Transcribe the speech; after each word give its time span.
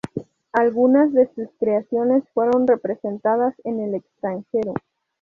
Algunas 0.53 1.13
de 1.13 1.29
sus 1.35 1.47
creaciones 1.59 2.23
fueron 2.33 2.65
representadas 2.65 3.53
en 3.63 3.79
el 3.81 3.93
extranjero. 3.93 4.73